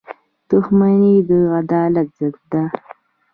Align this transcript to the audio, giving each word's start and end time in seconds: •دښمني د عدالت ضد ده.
•دښمني 0.49 1.13
د 1.29 1.31
عدالت 1.59 2.07
ضد 2.17 2.35
ده. 2.51 2.63